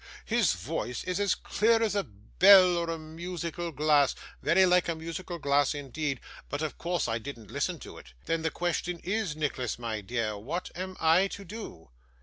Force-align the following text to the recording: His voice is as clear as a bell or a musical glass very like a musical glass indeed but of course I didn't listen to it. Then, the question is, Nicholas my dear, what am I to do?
His 0.25 0.53
voice 0.53 1.03
is 1.03 1.19
as 1.19 1.35
clear 1.35 1.79
as 1.83 1.93
a 1.95 2.01
bell 2.03 2.75
or 2.75 2.89
a 2.89 2.97
musical 2.97 3.71
glass 3.71 4.15
very 4.41 4.65
like 4.65 4.89
a 4.89 4.95
musical 4.95 5.37
glass 5.37 5.75
indeed 5.75 6.19
but 6.49 6.63
of 6.63 6.79
course 6.79 7.07
I 7.07 7.19
didn't 7.19 7.51
listen 7.51 7.77
to 7.81 7.99
it. 7.99 8.13
Then, 8.25 8.41
the 8.41 8.49
question 8.49 8.97
is, 9.03 9.35
Nicholas 9.35 9.77
my 9.77 10.01
dear, 10.01 10.39
what 10.39 10.71
am 10.73 10.97
I 10.99 11.27
to 11.27 11.45
do? 11.45 11.91